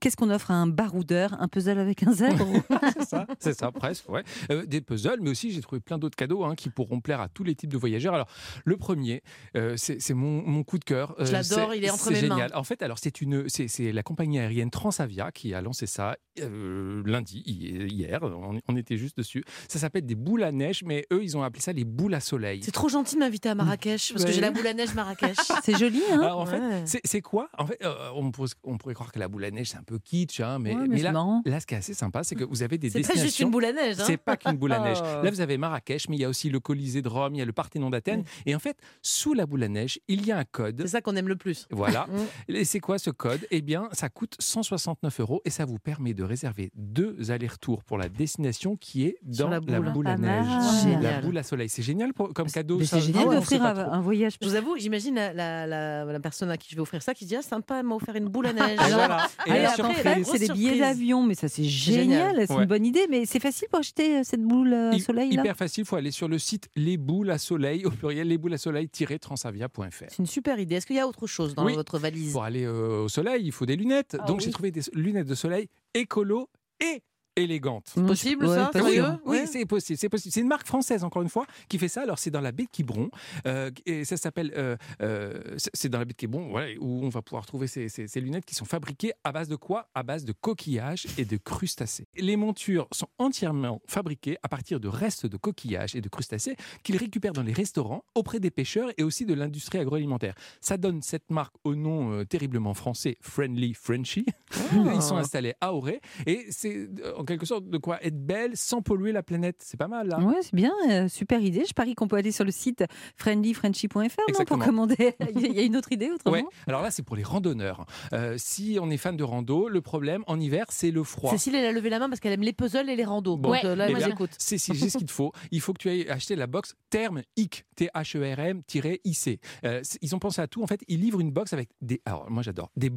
Qu'est-ce 0.00 0.16
qu'on 0.16 0.30
offre 0.30 0.50
à 0.50 0.54
un 0.54 0.66
baroudeur? 0.66 1.36
Un 1.40 1.48
puzzle 1.48 1.78
avec 1.78 2.02
un 2.02 2.12
zèbre? 2.12 2.46
C'est 2.94 3.04
ça, 3.04 3.26
c'est 3.38 3.58
ça, 3.58 3.70
presque. 3.72 4.08
Ouais. 4.08 4.22
Euh, 4.50 4.64
des 4.66 4.80
puzzles, 4.80 5.20
mais 5.20 5.29
aussi 5.30 5.50
j'ai 5.52 5.60
trouvé 5.60 5.80
plein 5.80 5.98
d'autres 5.98 6.16
cadeaux 6.16 6.44
hein, 6.44 6.54
qui 6.54 6.68
pourront 6.70 7.00
plaire 7.00 7.20
à 7.20 7.28
tous 7.28 7.44
les 7.44 7.54
types 7.54 7.70
de 7.72 7.78
voyageurs. 7.78 8.14
Alors, 8.14 8.28
le 8.64 8.76
premier, 8.76 9.22
euh, 9.56 9.74
c'est 9.76 10.14
mon, 10.14 10.42
mon 10.42 10.62
coup 10.64 10.78
de 10.78 10.84
cœur. 10.84 11.14
Je 11.18 11.24
Euh, 11.24 11.32
l'adore, 11.32 11.70
c'est- 11.70 11.78
il 11.78 11.84
est 11.84 11.90
entre 11.90 12.04
c'est 12.04 12.10
mes 12.22 12.28
mains. 12.28 12.36
génial. 12.36 12.50
En 12.54 12.64
fait, 12.64 12.82
alors 12.82 12.98
c'est 12.98 13.20
une, 13.20 13.48
c'est 13.48 13.92
la 13.92 14.02
compagnie 14.02 14.38
aérienne 14.38 14.70
Transavia 14.70 15.30
qui 15.32 15.54
a 15.54 15.60
lancé 15.62 15.86
ça 15.86 16.16
euh, 16.40 17.02
lundi, 17.04 17.42
hi- 17.44 17.86
hier. 17.86 18.20
On, 18.22 18.58
on 18.66 18.76
était 18.76 18.96
juste 18.96 19.16
dessus. 19.18 19.44
Ça 19.68 19.78
s'appelle 19.78 20.06
des 20.06 20.14
boules 20.14 20.42
à 20.42 20.52
neige, 20.52 20.82
mais 20.84 21.06
eux, 21.12 21.22
ils 21.22 21.36
ont 21.36 21.42
appelé 21.42 21.60
ça 21.60 21.72
les 21.72 21.84
boules 21.84 22.14
à 22.14 22.20
soleil. 22.20 22.60
C'est 22.62 22.70
trop 22.72 22.88
gentil 22.88 23.14
de 23.16 23.20
m'inviter 23.20 23.48
à 23.48 23.54
Marrakech, 23.54 24.12
parce 24.12 24.24
que 24.24 24.32
j'ai 24.32 24.40
la 24.40 24.50
boule 24.50 24.66
à 24.66 24.74
neige 24.74 24.94
Marrakech. 24.94 25.36
C'est 25.64 25.78
joli, 25.78 26.00
hein 26.10 26.20
Alors, 26.20 26.38
en 26.40 26.46
fait, 26.46 26.58
Ouais. 26.60 26.82
c'est- 26.86 27.00
c'est 27.04 27.20
quoi? 27.20 27.48
En 27.58 27.66
fait, 27.66 27.78
euh, 27.84 27.94
on, 28.14 28.30
pourrait, 28.30 28.48
on 28.64 28.78
pourrait 28.78 28.94
croire 28.94 29.12
que 29.12 29.18
la 29.18 29.28
boule 29.28 29.44
à 29.44 29.50
neige, 29.50 29.70
c'est 29.70 29.76
un 29.78 29.82
peu 29.82 29.98
kitsch, 29.98 30.40
hein, 30.40 30.58
mais, 30.58 30.74
Ouais, 30.74 30.82
mais 30.82 30.88
mais 30.88 30.96
c'est 30.98 31.02
là, 31.04 31.12
là, 31.44 31.60
ce 31.60 31.66
qui 31.66 31.74
est 31.74 31.78
assez 31.78 31.94
sympa, 31.94 32.22
c'est 32.24 32.34
que 32.34 32.44
vous 32.44 32.62
avez 32.62 32.78
des 32.78 32.88
C'est 32.90 33.00
pas 33.00 33.08
destinations. 33.08 33.26
juste 33.26 33.40
une 33.40 33.50
boule 33.50 33.64
à 33.64 33.72
neige. 33.72 33.96
Hein. 34.00 34.04
C'est 34.06 34.16
pas 34.16 34.36
qu'une 34.36 34.56
boule 34.56 34.72
à 34.72 34.78
neige. 34.80 34.98
Là, 35.22 35.30
vous 35.30 35.40
avez 35.40 35.58
Marrakech, 35.58 36.08
mais 36.08 36.16
il 36.16 36.20
y 36.20 36.24
a 36.24 36.28
aussi 36.28 36.50
le 36.50 36.60
Colisée 36.60 37.02
de 37.02 37.08
Rome, 37.08 37.34
il 37.34 37.38
y 37.38 37.42
a 37.42 37.44
le 37.44 37.52
Parthénon 37.52 37.90
d'Athènes. 37.90 38.24
Et 38.46 38.54
en 38.54 38.58
fait, 38.58 38.76
sous 39.02 39.34
la 39.34 39.46
boule 39.46 39.62
à 39.62 39.68
neige, 39.68 39.98
il 40.08 40.26
y 40.26 40.32
a 40.32 40.38
un 40.38 40.44
code. 40.44 40.80
C'est 40.82 40.88
ça 40.88 41.00
qu'on 41.00 41.16
aime 41.16 41.28
le 41.28 41.36
plus. 41.36 41.66
Voilà. 41.70 42.06
Mm. 42.48 42.54
Et 42.54 42.64
c'est 42.64 42.80
quoi 42.80 42.98
ce 42.98 43.10
code? 43.10 43.46
Eh 43.50 43.60
bien, 43.62 43.88
ça 43.92 44.08
coûte 44.08 44.34
169 44.38 45.20
euros 45.20 45.42
et 45.44 45.50
ça 45.50 45.64
vous 45.64 45.78
permet 45.78 46.14
de 46.14 46.22
réserver 46.24 46.70
deux 46.74 47.30
allers-retours 47.30 47.82
pour 47.84 47.98
la 47.98 48.08
destination 48.08 48.76
qui 48.76 49.04
est 49.04 49.16
dans 49.22 49.48
la 49.48 49.60
la 49.66 49.80
boule. 49.80 50.06
à 50.06 50.16
neige. 50.16 50.46
mal. 50.46 51.02
La 51.02 51.20
boule 51.20 51.38
à 51.38 51.42
soleil. 51.42 51.68
C'est 51.68 51.82
génial 51.82 52.12
pour- 52.12 52.32
comme 52.32 52.48
cadeau. 52.50 52.80
C'est 52.82 53.00
génial 53.00 53.22
Ah 53.24 53.28
ouais, 53.28 53.36
d'offrir 53.36 53.64
un, 53.64 54.00
voyage. 54.00 54.36
Je 54.40 54.46
vous 54.48 54.54
avoue, 54.54 54.76
j'imagine 54.78 55.14
la, 55.14 55.32
la, 55.32 55.66
la- 55.66 56.04
la 56.04 56.20
personne 56.20 56.50
à 56.50 56.56
qui 56.56 56.68
je 56.70 56.74
vais 56.76 56.80
offrir 56.82 57.02
ça 57.02 57.14
qui 57.14 57.24
se 57.24 57.28
dit 57.28 57.36
Ah, 57.36 57.42
sympa, 57.42 57.78
elle 57.80 57.86
m'a 57.86 57.94
offert 57.94 58.16
une 58.16 58.28
boule 58.28 58.46
à 58.46 58.52
neige. 58.54 58.78
Et 58.88 58.92
voilà. 58.92 59.26
Et 59.46 59.64
après, 59.64 60.24
c'est 60.24 60.38
des 60.38 60.48
billets 60.48 60.78
d'avion, 60.78 61.22
mais 61.24 61.34
ça 61.34 61.48
c'est 61.48 61.64
génial. 61.64 62.44
c'est 62.46 62.52
Ouais. 62.52 62.62
une 62.62 62.68
bonne 62.68 62.86
idée. 62.86 63.06
Mais 63.08 63.26
c'est 63.26 63.40
facile 63.40 63.68
pour 63.70 63.80
acheter 63.80 64.18
euh, 64.18 64.20
cette 64.24 64.42
boule 64.42 64.72
euh, 64.72 64.92
soleil 65.12 65.32
là 65.32 65.42
Hyper 65.42 65.56
facile, 65.56 65.82
il 65.82 65.86
faut 65.86 65.96
aller 65.96 66.10
sur 66.10 66.28
le 66.28 66.38
site 66.38 66.68
les 66.76 66.96
boules 66.96 67.30
à 67.30 67.38
soleil, 67.38 67.84
au 67.86 67.90
pluriel 67.90 68.28
les 68.28 68.38
boules 68.38 68.54
à 68.54 68.58
soleil-transavia.fr. 68.58 70.04
C'est 70.08 70.18
une 70.18 70.26
super 70.26 70.58
idée. 70.58 70.76
Est-ce 70.76 70.86
qu'il 70.86 70.96
y 70.96 71.00
a 71.00 71.06
autre 71.06 71.26
chose 71.26 71.54
dans 71.54 71.64
Oui. 71.64 71.74
votre 71.74 71.98
valise? 71.98 72.32
Pour 72.32 72.44
aller 72.44 72.64
euh, 72.64 73.02
au 73.04 73.08
soleil, 73.08 73.42
il 73.44 73.52
faut 73.52 73.66
des 73.66 73.76
lunettes. 73.76 74.16
Ah 74.20 74.24
Donc 74.26 74.38
oui. 74.38 74.44
j'ai 74.44 74.50
trouvé 74.50 74.70
des 74.70 74.82
lunettes 74.94 75.26
de 75.26 75.34
soleil 75.34 75.68
écolo 75.94 76.48
et 76.80 77.02
élégantes. 77.40 77.92
Mmh. 77.96 78.06
Possible 78.06 78.46
Ouais, 78.46 78.54
ça. 78.54 78.70
Oui, 78.74 79.00
Ouais. 79.26 79.46
c'est 79.46 79.64
possible, 79.66 79.98
c'est 79.98 80.08
possible. 80.08 80.32
C'est 80.32 80.40
une 80.40 80.48
marque 80.48 80.66
française 80.66 81.04
encore 81.04 81.22
une 81.22 81.28
fois 81.28 81.46
qui 81.68 81.78
fait 81.78 81.88
ça. 81.88 82.02
Alors 82.02 82.18
c'est 82.18 82.30
dans 82.30 82.40
la 82.40 82.52
baie 82.52 82.64
de 82.64 82.70
Quiberon 82.70 83.10
euh, 83.46 83.70
et 83.86 84.04
ça 84.04 84.16
s'appelle, 84.16 84.52
euh, 84.56 84.76
euh, 85.02 85.40
c'est 85.56 85.70
c'est 85.74 85.88
dans 85.88 85.98
la 85.98 86.04
baie 86.04 86.12
de 86.12 86.16
Quiberon, 86.18 86.52
où 86.80 87.04
on 87.04 87.08
va 87.08 87.22
pouvoir 87.22 87.46
trouver 87.46 87.66
ces, 87.66 87.88
ces- 87.88 88.06
ces 88.06 88.20
lunettes 88.20 88.44
qui 88.44 88.54
sont 88.54 88.64
fabriquées 88.64 89.12
à 89.24 89.32
base 89.32 89.48
de 89.48 89.56
quoi? 89.56 89.88
À 89.94 90.02
base 90.02 90.24
de 90.24 90.32
coquillages 90.32 91.06
et 91.18 91.24
de 91.24 91.36
crustacés. 91.36 92.06
Les 92.16 92.36
montures 92.36 92.86
sont 92.92 93.08
entièrement 93.18 93.80
fabriquées 93.86 94.36
à 94.42 94.48
partir 94.48 94.80
de 94.80 94.88
restes 94.88 95.26
de 95.26 95.36
coquillages 95.36 95.94
et 95.96 96.00
de 96.00 96.08
crustacés 96.08 96.56
qu'ils 96.82 96.96
récupèrent 96.96 97.32
dans 97.32 97.42
les 97.42 97.52
restaurants 97.52 98.04
auprès 98.14 98.40
des 98.40 98.50
pêcheurs 98.50 98.90
et 98.98 99.02
aussi 99.02 99.24
de 99.26 99.34
l'industrie 99.34 99.78
agroalimentaire. 99.78 100.34
Ça 100.60 100.76
donne 100.76 101.02
cette 101.02 101.30
marque 101.30 101.54
au 101.64 101.74
nom 101.74 102.12
euh, 102.12 102.24
terriblement 102.24 102.74
français 102.74 103.16
Friendly 103.20 103.74
Frenchy. 103.74 104.24
Ils 104.72 105.02
sont 105.02 105.16
installés 105.16 105.54
à 105.60 105.72
Auray 105.72 106.00
et 106.26 106.46
c'est 106.50 106.76
euh, 106.76 107.14
en 107.16 107.24
quelque 107.30 107.46
sorte 107.46 107.68
de 107.68 107.78
quoi 107.78 108.02
être 108.04 108.18
belle 108.24 108.56
sans 108.56 108.82
polluer 108.82 109.12
la 109.12 109.22
planète. 109.22 109.56
C'est 109.60 109.76
pas 109.76 109.88
mal 109.88 110.08
là. 110.08 110.20
Ouais, 110.20 110.34
c'est 110.42 110.54
bien, 110.54 110.72
euh, 110.90 111.08
super 111.08 111.40
idée. 111.40 111.64
Je 111.66 111.72
parie 111.72 111.94
qu'on 111.94 112.08
peut 112.08 112.16
aller 112.16 112.32
sur 112.32 112.44
le 112.44 112.50
site 112.50 112.84
friendlyfrenchy.fr 113.16 114.44
pour 114.46 114.58
commander. 114.58 115.14
Il 115.36 115.52
y 115.52 115.58
a 115.58 115.62
une 115.62 115.76
autre 115.76 115.92
idée 115.92 116.10
autrement 116.10 116.36
Ouais. 116.36 116.44
Alors 116.66 116.82
là, 116.82 116.90
c'est 116.90 117.02
pour 117.02 117.16
les 117.16 117.22
randonneurs. 117.22 117.86
Euh, 118.12 118.34
si 118.38 118.78
on 118.80 118.90
est 118.90 118.96
fan 118.96 119.16
de 119.16 119.24
rando, 119.24 119.68
le 119.68 119.80
problème 119.80 120.22
en 120.26 120.38
hiver, 120.38 120.66
c'est 120.70 120.90
le 120.90 121.02
froid. 121.04 121.30
Cécile, 121.30 121.54
elle 121.54 121.64
a 121.66 121.72
levé 121.72 121.88
la 121.90 121.98
main 121.98 122.08
parce 122.08 122.20
qu'elle 122.20 122.32
aime 122.32 122.42
les 122.42 122.52
puzzles 122.52 122.88
et 122.88 122.96
les 122.96 123.04
randos. 123.04 123.36
Bon. 123.36 123.52
Donc 123.52 123.64
euh, 123.64 123.74
là, 123.74 123.86
Eh 123.88 123.92
moi 123.92 124.00
j'écoute. 124.00 124.30
C'est 124.38 124.58
si 124.58 124.74
j'ai 124.74 124.88
ce 124.90 124.98
qu'il 124.98 125.06
te 125.06 125.12
faut. 125.12 125.32
Il 125.50 125.60
faut 125.60 125.72
que 125.72 125.78
tu 125.78 125.88
ailles 125.88 126.08
acheter 126.08 126.36
la 126.36 126.46
box 126.46 126.74
Terme 126.90 127.22
IC, 127.36 127.64
T-H-E-R-M-IC. 127.76 129.40
Euh, 129.64 129.82
ils 130.02 130.14
ont 130.14 130.18
pensé 130.18 130.40
à 130.40 130.46
tout. 130.46 130.62
En 130.62 130.66
fait, 130.66 130.82
ils 130.88 131.00
livrent 131.00 131.20
une 131.20 131.30
box 131.30 131.52
avec 131.52 131.68
des. 131.80 132.00
Alors, 132.04 132.30
moi 132.30 132.42
j'adore. 132.42 132.70
Des, 132.76 132.90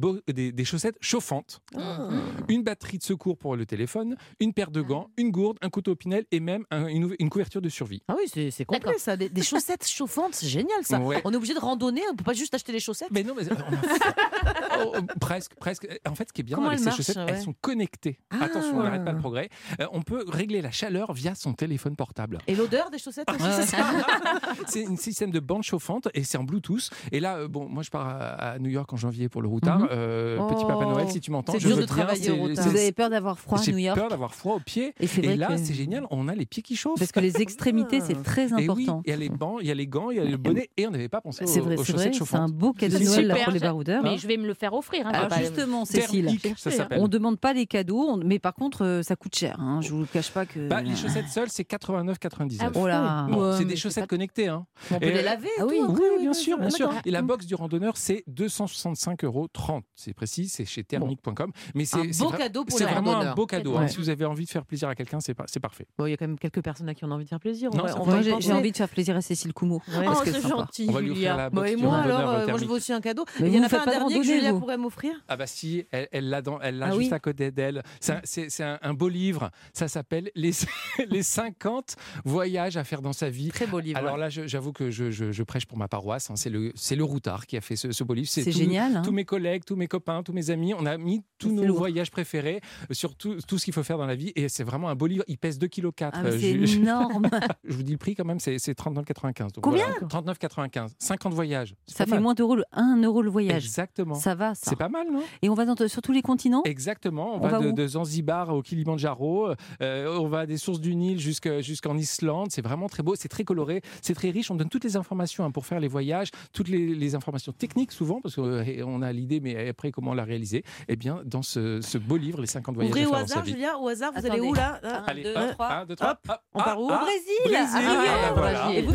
des 0.52 0.64
chaussettes 0.64 0.96
chauffantes, 1.00 1.60
Ah. 1.76 2.08
une 2.48 2.62
batterie 2.62 2.98
de 2.98 3.02
secours 3.02 3.36
pour 3.36 3.56
le 3.56 3.66
téléphone, 3.66 4.13
une 4.40 4.52
paire 4.52 4.70
de 4.70 4.82
gants, 4.82 5.10
une 5.16 5.30
gourde, 5.30 5.58
un 5.62 5.70
couteau 5.70 5.94
Pinel 5.94 6.24
et 6.30 6.40
même 6.40 6.64
un- 6.70 6.86
une, 6.86 7.06
ouv- 7.08 7.16
une 7.18 7.30
couverture 7.30 7.60
de 7.62 7.68
survie. 7.68 8.02
Ah 8.08 8.14
oui, 8.16 8.50
c'est 8.50 8.64
complet 8.64 8.98
ça. 8.98 9.16
Des, 9.16 9.28
des 9.28 9.42
chaussettes 9.42 9.86
chauffantes, 9.86 10.34
c'est 10.34 10.46
génial 10.48 10.82
ça. 10.82 10.98
Ouais. 11.00 11.20
On 11.24 11.32
est 11.32 11.36
obligé 11.36 11.54
de 11.54 11.58
randonner, 11.60 12.02
on 12.12 12.16
peut 12.16 12.24
pas 12.24 12.32
juste 12.32 12.54
acheter 12.54 12.72
des 12.72 12.80
chaussettes. 12.80 13.08
Mais 13.10 13.22
non, 13.22 13.34
mais 13.36 13.44
on 13.50 13.54
a- 13.54 14.84
Oh, 14.86 14.92
oh, 14.98 15.02
presque, 15.20 15.54
presque. 15.54 15.86
En 16.08 16.14
fait, 16.14 16.28
ce 16.28 16.32
qui 16.32 16.40
est 16.40 16.44
bien 16.44 16.56
Comment 16.56 16.68
avec 16.68 16.80
ces 16.80 16.90
chaussettes, 16.90 17.16
ouais. 17.16 17.26
elles 17.28 17.40
sont 17.42 17.54
connectées. 17.60 18.18
Ah. 18.30 18.44
Attention, 18.44 18.78
on 18.78 18.82
n'arrête 18.82 19.04
pas 19.04 19.12
le 19.12 19.18
progrès. 19.18 19.48
Euh, 19.80 19.86
on 19.92 20.02
peut 20.02 20.24
régler 20.28 20.60
la 20.62 20.70
chaleur 20.70 21.12
via 21.12 21.34
son 21.34 21.52
téléphone 21.52 21.96
portable. 21.96 22.38
Et 22.46 22.54
l'odeur 22.54 22.90
des 22.90 22.98
chaussettes 22.98 23.28
aussi, 23.30 23.40
Ah, 23.42 23.62
c'est 23.62 23.76
ça 23.76 23.84
c'est 24.66 24.86
un 24.86 24.96
système 24.96 25.30
de 25.30 25.40
bande 25.40 25.62
chauffante 25.62 26.08
et 26.14 26.24
c'est 26.24 26.38
en 26.38 26.44
Bluetooth. 26.44 26.90
Et 27.12 27.20
là, 27.20 27.36
euh, 27.36 27.48
bon, 27.48 27.68
moi 27.68 27.82
je 27.82 27.90
pars 27.90 28.06
à, 28.06 28.14
à 28.52 28.58
New 28.58 28.70
York 28.70 28.92
en 28.92 28.96
janvier 28.96 29.28
pour 29.28 29.42
le 29.42 29.48
routard. 29.48 29.78
Mhm. 29.80 29.88
Euh, 29.92 30.36
Oh, 30.40 30.46
Petit 30.52 30.64
Papa 30.64 30.84
Noël, 30.84 31.08
si 31.10 31.20
tu 31.20 31.30
m'entends, 31.30 31.52
c'est 31.52 31.60
je 31.60 31.66
dur 31.68 31.76
veux 31.76 31.82
de 31.82 31.86
bien, 31.86 31.96
travailler 31.96 32.30
au 32.30 32.36
routard. 32.36 32.64
Vous 32.68 32.76
avez 32.76 32.92
peur 32.92 33.08
d'avoir 33.10 33.38
froid 33.38 33.58
à 33.58 33.70
New 33.70 33.78
York? 33.78 33.98
Peur 34.04 34.10
d'avoir 34.10 34.34
froid 34.34 34.56
aux 34.56 34.60
pieds. 34.60 34.94
Et 35.00 35.36
là, 35.36 35.48
que- 35.48 35.56
c'est 35.56 35.74
génial, 35.74 36.06
on 36.10 36.28
a 36.28 36.34
les 36.34 36.46
pieds 36.46 36.62
qui 36.62 36.76
chauffent. 36.76 36.98
Parce 36.98 37.12
que 37.12 37.20
les 37.20 37.40
extrémités, 37.42 38.00
c'est 38.00 38.22
très 38.22 38.48
Et 38.48 38.54
oui, 38.54 38.64
important. 38.64 39.02
il 39.06 39.10
y 39.10 39.12
a 39.12 39.16
les 39.16 39.28
bancs, 39.28 39.58
il 39.62 39.66
y 39.68 39.70
a 39.70 39.74
les 39.74 39.86
gants, 39.86 40.10
il 40.10 40.16
y 40.18 40.20
a 40.20 40.24
le 40.24 40.36
bonnet 40.36 40.70
et 40.76 40.86
on 40.86 40.90
n'avait 40.90 41.08
pas 41.08 41.20
pensé 41.20 41.44
aux, 41.44 41.46
C'est 41.46 41.60
vrai, 41.60 41.76
aux 41.76 41.84
c'est 41.84 41.92
vrai, 41.92 42.04
chaussettes 42.04 42.14
c'est 42.14 42.16
un 42.16 42.18
chauffantes. 42.18 42.52
beau 42.52 42.72
cadeau 42.72 42.98
de 42.98 43.04
Noël 43.04 43.34
pour 43.44 43.52
les 43.52 43.60
baroudeurs. 43.60 44.02
Mais 44.02 44.18
je 44.18 44.26
vais 44.26 44.36
me 44.36 44.46
le 44.46 44.54
faire 44.54 44.74
offrir. 44.74 45.06
hein, 45.06 45.10
Alors 45.12 45.28
pas- 45.28 45.38
justement, 45.38 45.84
Cécile, 45.84 46.30
ça 46.56 46.88
on 46.92 47.08
demande 47.08 47.38
pas 47.38 47.52
les 47.52 47.66
cadeaux, 47.66 48.06
on- 48.10 48.16
mais 48.18 48.38
par 48.38 48.54
contre, 48.54 48.84
euh, 48.84 49.02
ça 49.02 49.16
coûte 49.16 49.34
cher. 49.36 49.56
Hein. 49.60 49.80
Je 49.82 49.90
vous 49.90 50.00
le 50.00 50.06
cache 50.06 50.30
pas 50.30 50.46
que. 50.46 50.68
Bah, 50.68 50.82
les 50.82 50.94
chaussettes 50.96 51.28
seules, 51.28 51.48
c'est 51.50 51.64
89,99. 51.64 52.72
Oh 52.74 52.86
là. 52.86 53.26
Bon, 53.30 53.50
Ouais, 53.50 53.56
c'est 53.58 53.64
des 53.64 53.76
chaussettes 53.76 54.04
pas- 54.04 54.08
connectées. 54.08 54.48
Hein. 54.48 54.66
On 54.90 54.98
peut 54.98 55.06
Et- 55.06 55.12
les 55.12 55.22
laver 55.22 55.48
Ah 55.58 55.64
oui. 55.66 55.78
tout, 55.78 55.92
Oui, 55.92 56.00
bien 56.20 56.32
sûr, 56.32 56.58
bien. 56.58 56.68
Et 57.04 57.10
la 57.10 57.22
box 57.22 57.46
du 57.46 57.54
randonneur, 57.54 57.96
c'est 57.96 58.24
265,30 58.26 59.24
euros. 59.24 59.48
C'est 59.94 60.14
précis, 60.14 60.48
c'est 60.48 60.64
chez 60.64 60.84
thermique.com. 60.84 61.50
Mais 61.74 61.84
c'est 61.84 61.98
Un 61.98 62.12
c'est 62.12 62.22
beau 62.24 62.30
vra- 62.30 62.36
cadeau 62.38 62.64
pour 62.64 62.78
C'est 62.78 62.84
les 62.86 62.90
vraiment 62.92 63.16
un 63.16 63.34
beau 63.34 63.46
cadeau. 63.46 63.76
Si 63.94 64.00
vous 64.00 64.08
avez 64.10 64.24
envie 64.24 64.44
de 64.44 64.50
faire 64.50 64.64
plaisir 64.64 64.88
à 64.88 64.94
quelqu'un, 64.94 65.20
c'est 65.20 65.34
pas- 65.34 65.44
c'est 65.46 65.60
parfait. 65.60 65.86
Bon, 65.98 66.06
il 66.06 66.10
y 66.10 66.14
a 66.14 66.16
quand 66.16 66.26
même 66.26 66.38
quelques 66.38 66.62
personnes 66.62 66.88
à 66.88 66.94
qui 66.94 67.04
on 67.04 67.10
a 67.10 67.14
envie 67.14 67.24
de 67.24 67.28
faire 67.28 67.40
plaisir. 67.40 67.70
On 67.72 67.76
Non, 67.76 67.84
on 67.98 68.02
va 68.04 68.22
j'ai 68.22 68.52
envie 68.52 68.72
de 68.72 68.76
faire 68.76 68.88
plaisir 68.88 69.16
à 69.16 69.20
Cécile 69.20 69.52
Coumeau. 69.52 69.80
Ouais. 69.96 70.04
Parce 70.04 70.20
Oh, 70.20 70.24
que 70.24 70.32
c'est 70.32 70.48
gentil, 70.48 70.86
On 70.88 70.92
va 70.92 71.00
lui 71.00 71.10
offrir 71.10 71.30
Julia. 71.32 71.50
Bah, 71.50 71.68
et 71.70 71.76
moi 71.76 71.98
alors, 71.98 72.30
euh, 72.30 72.46
moi 72.48 72.58
je 72.58 72.64
veux 72.64 72.72
aussi 72.72 72.92
un 72.92 73.00
cadeau. 73.00 73.24
Mais 73.40 73.48
Il 73.48 73.54
y 73.54 73.60
en 73.60 73.62
a 73.62 73.68
pas 73.68 73.82
un 73.82 73.86
dernier 73.86 74.18
que 74.18 74.22
Julia 74.24 74.52
vous. 74.52 74.60
pourrait 74.60 74.76
m'offrir? 74.78 75.12
Ah 75.28 75.36
bah 75.36 75.46
si, 75.46 75.84
elle 75.90 76.08
elle 76.12 76.28
l'a 76.28 76.42
dans- 76.42 76.60
elle 76.60 76.78
l'a 76.78 76.86
Ah 76.86 76.90
juste 76.90 77.10
oui. 77.10 77.12
à 77.12 77.18
côté 77.18 77.50
d'elle. 77.50 77.82
C'est 78.00 78.12
un- 78.12 78.20
C'est 78.24 78.50
c'est 78.50 78.64
un, 78.64 78.78
un 78.82 78.94
beau 78.94 79.08
livre. 79.08 79.50
Ça 79.72 79.86
s'appelle 79.88 80.30
les, 80.34 80.50
les 81.08 81.22
50 81.22 81.96
voyages 82.24 82.76
à 82.76 82.84
faire 82.84 83.02
dans 83.02 83.12
sa 83.12 83.28
vie. 83.30 83.48
Très 83.48 83.66
beau 83.66 83.78
livre. 83.80 83.98
Alors 83.98 84.16
là, 84.16 84.28
j'avoue 84.30 84.72
que 84.72 84.90
je, 84.90 85.10
je- 85.10 85.30
je 85.32 85.42
prêche 85.42 85.66
pour 85.66 85.78
ma 85.78 85.88
paroisse. 85.88 86.30
hein. 86.30 86.36
C'est 86.36 86.50
le, 86.50 86.72
c'est 86.74 86.96
le 86.96 87.04
Routard 87.04 87.46
qui 87.46 87.56
a 87.56 87.60
fait 87.60 87.76
ce, 87.76 87.92
ce 87.92 88.02
beau 88.04 88.14
livre. 88.14 88.28
C'est 88.28 88.50
génial. 88.50 88.96
hein. 88.96 89.02
Tous 89.02 89.12
mes 89.12 89.24
collègues, 89.24 89.64
tous 89.64 89.76
mes 89.76 89.86
copains, 89.86 90.22
tous 90.22 90.32
mes 90.32 90.50
amis, 90.50 90.74
on 90.74 90.86
a 90.86 90.96
mis 90.98 91.22
tous 91.38 91.52
nos 91.52 91.74
voyages 91.74 92.10
préférés 92.10 92.60
sur 92.90 93.14
tout, 93.16 93.36
tout 93.46 93.58
ce 93.58 93.64
qu'il 93.64 93.74
faut 93.74 93.82
faire 93.84 93.98
dans 93.98 94.06
la 94.06 94.14
vie. 94.16 94.32
Et 94.36 94.48
c'est 94.48 94.64
vraiment 94.64 94.88
un 94.88 94.94
beau 94.94 95.06
livre. 95.06 95.24
Il 95.28 95.38
pèse 95.38 95.58
2,4 95.58 95.68
kg. 95.68 95.92
Ah, 96.12 96.22
mais 96.22 96.38
c'est 96.38 96.50
énorme. 96.52 97.28
je 97.64 97.74
vous 97.74 97.82
dis 97.82 97.92
le 97.92 97.98
prix 97.98 98.14
quand 98.14 98.24
même, 98.24 98.40
c'est 98.40 98.58
c'est 98.58 98.78
39,95. 98.78 99.38
Donc 99.52 99.52
Combien 99.62 99.86
voilà, 100.00 100.32
39,95. 100.34 100.88
50 100.98 101.32
voyages. 101.34 101.74
Ça 101.86 102.04
fait 102.04 102.12
mal. 102.12 102.20
moins 102.22 102.34
d'euros, 102.34 102.56
le 102.56 102.64
1 102.72 103.00
euro 103.02 103.22
le 103.22 103.30
voyage. 103.30 103.64
Exactement. 103.64 104.14
Ça 104.14 104.34
va, 104.34 104.54
ça. 104.54 104.70
C'est 104.70 104.76
pas 104.76 104.88
mal, 104.88 105.06
non? 105.12 105.22
Et 105.42 105.48
on 105.48 105.54
va 105.54 105.64
dans- 105.64 105.74
sur 105.88 106.02
tous 106.02 106.12
les 106.12 106.22
continents? 106.22 106.62
Exactement, 106.64 107.34
on, 107.34 107.36
On 107.36 107.40
va, 107.40 107.58
va 107.58 107.72
de, 107.72 107.86
Zanzibar 107.86 108.54
au 108.54 108.62
Kilimanjaro, 108.62 109.48
euh, 109.82 110.18
on 110.18 110.26
va 110.28 110.46
des 110.46 110.56
sources 110.56 110.80
du 110.80 110.94
Nil 110.94 111.18
jusque- 111.18 111.60
jusqu'en 111.60 111.96
Islande, 111.96 112.48
c'est 112.50 112.62
vraiment 112.62 112.88
très 112.88 113.02
beau, 113.02 113.14
c'est 113.16 113.28
très 113.28 113.44
coloré, 113.44 113.82
c'est 114.02 114.14
très 114.14 114.30
riche, 114.30 114.50
on 114.50 114.54
donne 114.54 114.68
toutes 114.68 114.84
les 114.84 114.96
informations 114.96 115.44
hein, 115.44 115.50
pour 115.50 115.66
faire 115.66 115.80
les 115.80 115.88
voyages, 115.88 116.30
toutes 116.52 116.68
les, 116.68 116.94
les 116.94 117.14
informations 117.14 117.52
techniques 117.52 117.92
souvent, 117.92 118.20
parce 118.20 118.34
qu'on 118.36 119.02
a 119.02 119.12
l'idée, 119.12 119.40
mais 119.40 119.68
après 119.68 119.90
comment 119.92 120.14
la 120.14 120.24
réaliser, 120.24 120.64
eh 120.88 120.96
bien 120.96 121.20
dans 121.24 121.42
ce, 121.42 121.80
ce 121.80 121.98
beau 121.98 122.16
livre, 122.16 122.40
Les 122.40 122.46
50 122.46 122.74
voyages 122.74 122.90
Ouvrez 122.90 123.06
au 123.06 123.14
hasard, 123.14 123.42
vie. 123.44 123.52
Au 123.80 123.88
hasard, 123.88 124.12
vous 124.12 124.18
Attendez. 124.18 124.32
allez 124.38 124.40
où 124.48 124.54
là 124.54 124.80
Allez, 125.06 125.22
deux, 125.24 125.34
hop, 125.34 125.50
trois. 125.52 125.68
un, 125.72 125.84
deux, 125.86 125.96
trois, 125.96 126.10
Hop, 126.10 126.18
hop, 126.28 126.38
on 126.54 126.58
part 126.62 126.80
où 126.80 126.86
Au 126.86 126.92
ah, 126.92 126.98
Brésil 127.02 127.22
Brésil, 127.44 127.68
Ah, 127.74 128.28
ah, 128.28 128.32
voilà. 128.34 128.70
Et 128.72 128.82
vous 128.82 128.92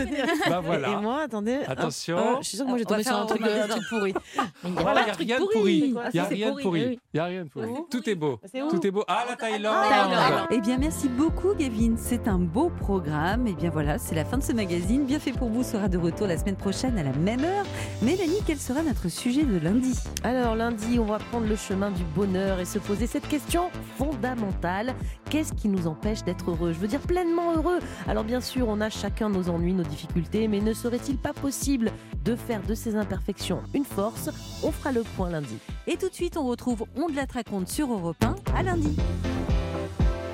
Bah 0.50 0.60
voilà. 0.64 0.90
Et 0.90 0.96
moi, 0.98 1.22
attendez. 1.24 1.58
hop, 1.58 1.70
Attention. 1.70 2.18
hop, 2.18 2.38
je 2.42 2.48
suis 2.48 2.58
sûre 2.58 2.66
que 2.66 2.70
moi 2.70 2.78
j'ai 2.80 2.86
On 2.86 2.90
va 2.90 2.96
tombé 2.96 3.04
sur 3.04 3.12
faire 3.12 3.20
un 3.20 3.24
un 3.24 3.26
truc, 3.28 3.42
repas. 3.42 3.64
un 3.64 3.68
truc 3.68 3.84
pourri. 3.90 4.14
Il 4.64 4.72
n'y 4.72 4.80
a 4.80 5.14
rien 5.14 5.40
de 5.40 5.46
pourri. 5.52 5.78
Il 5.78 5.94
n'y 6.14 6.20
a 6.20 6.24
rien 6.26 6.52
de 6.54 6.62
pourri. 6.62 7.00
Il 7.14 7.18
y 7.18 7.20
a 7.20 7.26
rien 7.26 7.44
de 7.44 7.50
pourri. 7.50 7.70
Tout 7.92 8.10
est 8.10 8.16
beau. 8.16 8.40
C'est 8.52 8.62
où 8.62 8.70
Tout 8.70 8.86
est 8.88 8.92
beau. 8.92 9.04
Ah, 9.08 9.26
la 9.30 9.36
Thaïlande. 9.36 9.76
Thaïlande. 9.90 10.48
Eh 10.52 10.60
bien, 10.62 10.78
merci 10.78 11.10
beaucoup, 11.10 11.54
Gavin. 11.56 11.96
C'est 11.98 12.28
un 12.28 12.40
beau 12.40 12.70
programme. 12.70 13.48
Et 13.48 13.54
bien 13.54 13.70
voilà, 13.70 13.98
c'est 13.98 14.16
la 14.16 14.26
fin 14.26 14.38
de 14.38 14.44
ce 14.44 14.54
magazine. 14.54 15.06
Bien 15.06 15.20
fait 15.20 15.32
pour 15.32 15.50
vous 15.50 15.64
sera 15.64 15.88
de 15.88 15.98
retour 15.98 16.28
la 16.28 16.38
semaine 16.38 16.56
prochaine 16.56 16.98
à 16.98 17.04
la 17.04 17.12
même 17.14 17.44
heure. 17.44 17.66
Mélanie, 18.02 18.42
quel 18.46 18.58
sera 18.60 18.82
notre 18.82 19.10
sujet 19.10 19.44
de 19.44 19.58
lundi? 19.60 19.98
Alors 20.24 20.56
lundi, 20.56 21.00
on 21.00 21.06
va 21.06 21.18
prendre 21.20 21.48
le 21.48 21.56
chemin 21.56 21.92
du 21.92 22.04
bonheur 22.04 22.60
et 22.60 22.66
se 22.66 22.80
poser 22.80 23.08
cette 23.08 23.28
question 23.28 23.70
fondamentale. 23.98 24.69
Qu'est-ce 25.30 25.54
qui 25.54 25.68
nous 25.68 25.88
empêche 25.88 26.24
d'être 26.24 26.52
heureux? 26.52 26.74
Je 26.74 26.80
veux 26.80 26.88
dire 26.88 27.00
pleinement 27.00 27.56
heureux. 27.56 27.80
Alors 28.08 28.24
bien 28.24 28.42
sûr, 28.42 28.68
on 28.68 28.82
a 28.82 28.90
chacun 28.90 29.30
nos 29.30 29.50
ennuis, 29.50 29.74
nos 29.74 29.84
difficultés, 29.84 30.48
mais 30.48 30.60
ne 30.60 30.74
serait-il 30.74 31.18
pas 31.18 31.34
possible 31.34 31.92
de 32.24 32.36
faire 32.36 32.62
de 32.62 32.76
ces 32.76 32.96
imperfections 32.96 33.62
une 33.74 33.86
force? 33.86 34.30
On 34.64 34.72
fera 34.72 34.92
le 34.92 35.04
point 35.16 35.30
lundi. 35.30 35.58
Et 35.88 35.98
tout 35.98 36.10
de 36.10 36.14
suite, 36.14 36.38
on 36.38 36.46
retrouve 36.46 36.86
On 36.96 37.08
de 37.10 37.16
la 37.16 37.26
raconte 37.32 37.68
sur 37.68 37.92
Europe 37.92 38.24
1. 38.24 38.36
À 38.56 38.64
lundi. 38.64 38.96